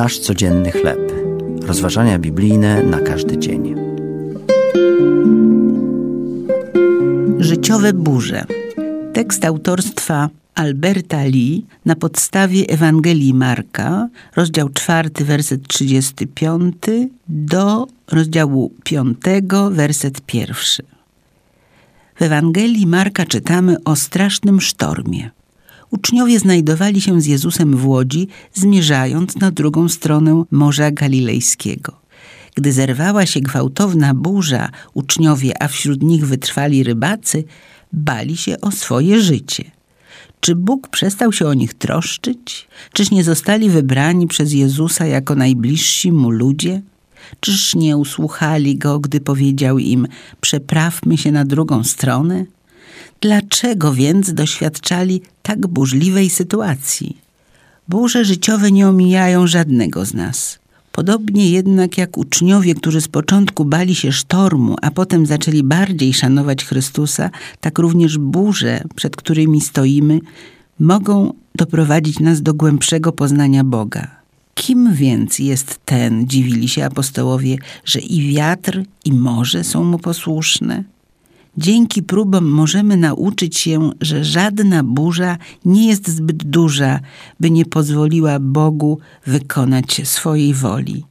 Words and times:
Nasz 0.00 0.18
codzienny 0.18 0.70
chleb. 0.72 1.12
Rozważania 1.62 2.18
biblijne 2.18 2.82
na 2.82 3.00
każdy 3.00 3.38
dzień. 3.38 3.74
Życiowe 7.38 7.92
burze. 7.92 8.44
Tekst 9.12 9.44
autorstwa 9.44 10.28
Alberta 10.54 11.24
Lee 11.24 11.66
na 11.84 11.96
podstawie 11.96 12.64
Ewangelii 12.68 13.34
Marka, 13.34 14.08
rozdział 14.36 14.68
4, 14.68 15.10
werset 15.20 15.68
35 15.68 16.74
do 17.28 17.86
rozdziału 18.12 18.72
5, 18.84 19.18
werset 19.70 20.34
1. 20.34 20.54
W 22.16 22.22
Ewangelii 22.22 22.86
Marka 22.86 23.26
czytamy 23.26 23.76
o 23.84 23.96
strasznym 23.96 24.60
sztormie. 24.60 25.30
Uczniowie 25.90 26.38
znajdowali 26.38 27.00
się 27.00 27.20
z 27.20 27.26
Jezusem 27.26 27.76
w 27.76 27.86
łodzi, 27.86 28.28
zmierzając 28.54 29.36
na 29.36 29.50
drugą 29.50 29.88
stronę 29.88 30.44
Morza 30.50 30.90
Galilejskiego. 30.90 32.00
Gdy 32.54 32.72
zerwała 32.72 33.26
się 33.26 33.40
gwałtowna 33.40 34.14
burza, 34.14 34.68
uczniowie, 34.94 35.62
a 35.62 35.68
wśród 35.68 36.02
nich 36.02 36.26
wytrwali 36.26 36.84
rybacy, 36.84 37.44
bali 37.92 38.36
się 38.36 38.60
o 38.60 38.70
swoje 38.70 39.20
życie. 39.20 39.64
Czy 40.40 40.54
Bóg 40.54 40.88
przestał 40.88 41.32
się 41.32 41.46
o 41.46 41.54
nich 41.54 41.74
troszczyć? 41.74 42.68
Czyż 42.92 43.10
nie 43.10 43.24
zostali 43.24 43.70
wybrani 43.70 44.26
przez 44.26 44.52
Jezusa 44.52 45.06
jako 45.06 45.34
najbliżsi 45.34 46.12
mu 46.12 46.30
ludzie? 46.30 46.82
Czyż 47.40 47.74
nie 47.74 47.96
usłuchali 47.96 48.76
go, 48.76 48.98
gdy 48.98 49.20
powiedział 49.20 49.78
im: 49.78 50.06
Przeprawmy 50.40 51.18
się 51.18 51.32
na 51.32 51.44
drugą 51.44 51.84
stronę? 51.84 52.44
Dlaczego 53.20 53.94
więc 53.94 54.34
doświadczali 54.34 55.22
tak 55.42 55.66
burzliwej 55.66 56.30
sytuacji? 56.30 57.16
Burze 57.88 58.24
życiowe 58.24 58.72
nie 58.72 58.88
omijają 58.88 59.46
żadnego 59.46 60.04
z 60.04 60.14
nas. 60.14 60.58
Podobnie 60.92 61.50
jednak 61.50 61.98
jak 61.98 62.18
uczniowie, 62.18 62.74
którzy 62.74 63.00
z 63.00 63.08
początku 63.08 63.64
bali 63.64 63.94
się 63.94 64.12
sztormu, 64.12 64.76
a 64.82 64.90
potem 64.90 65.26
zaczęli 65.26 65.62
bardziej 65.62 66.14
szanować 66.14 66.64
Chrystusa, 66.64 67.30
tak 67.60 67.78
również 67.78 68.18
burze, 68.18 68.84
przed 68.94 69.16
którymi 69.16 69.60
stoimy, 69.60 70.20
mogą 70.78 71.32
doprowadzić 71.54 72.20
nas 72.20 72.42
do 72.42 72.54
głębszego 72.54 73.12
poznania 73.12 73.64
Boga. 73.64 74.10
Kim 74.54 74.94
więc 74.94 75.38
jest 75.38 75.80
ten, 75.84 76.28
dziwili 76.28 76.68
się 76.68 76.84
apostołowie, 76.84 77.56
że 77.84 78.00
i 78.00 78.34
wiatr, 78.34 78.82
i 79.04 79.12
morze 79.12 79.64
są 79.64 79.84
mu 79.84 79.98
posłuszne? 79.98 80.84
Dzięki 81.58 82.02
próbom 82.02 82.44
możemy 82.44 82.96
nauczyć 82.96 83.58
się, 83.58 83.90
że 84.00 84.24
żadna 84.24 84.84
burza 84.84 85.36
nie 85.64 85.88
jest 85.88 86.08
zbyt 86.08 86.44
duża, 86.44 87.00
by 87.40 87.50
nie 87.50 87.64
pozwoliła 87.64 88.38
Bogu 88.38 88.98
wykonać 89.26 90.00
swojej 90.04 90.54
woli. 90.54 91.04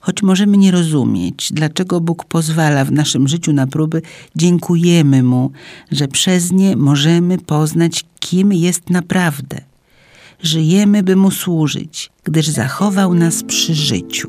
Choć 0.00 0.22
możemy 0.22 0.56
nie 0.56 0.70
rozumieć, 0.70 1.48
dlaczego 1.52 2.00
Bóg 2.00 2.24
pozwala 2.24 2.84
w 2.84 2.92
naszym 2.92 3.28
życiu 3.28 3.52
na 3.52 3.66
próby, 3.66 4.02
dziękujemy 4.36 5.22
Mu, 5.22 5.50
że 5.92 6.08
przez 6.08 6.52
nie 6.52 6.76
możemy 6.76 7.38
poznać, 7.38 8.04
kim 8.20 8.52
jest 8.52 8.90
naprawdę. 8.90 9.60
Żyjemy, 10.42 11.02
by 11.02 11.16
Mu 11.16 11.30
służyć, 11.30 12.10
gdyż 12.24 12.48
zachował 12.48 13.14
nas 13.14 13.42
przy 13.42 13.74
życiu. 13.74 14.28